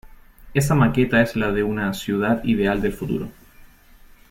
Esa 0.55 0.73
Maqueta 0.73 1.21
es 1.21 1.35
la 1.35 1.51
de 1.51 1.61
una 1.61 1.93
""ciudad 1.93 2.41
ideal 2.43 2.81
del 2.81 2.91
futuro"". 2.93 3.29